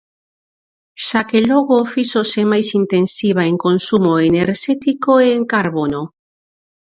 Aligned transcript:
Xa 1.07 1.21
que 1.29 1.39
logo, 1.49 1.77
fíxose 1.93 2.41
máis 2.51 2.67
intensiva 2.81 3.41
en 3.51 3.55
consumo 3.65 4.11
enerxético 4.29 5.11
e 5.25 5.27
en 5.37 5.43
carbono. 5.53 6.01